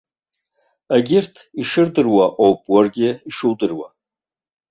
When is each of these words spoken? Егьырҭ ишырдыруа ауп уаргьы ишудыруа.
Егьырҭ 0.95 1.35
ишырдыруа 1.61 2.25
ауп 2.43 2.61
уаргьы 2.71 3.09
ишудыруа. 3.29 3.87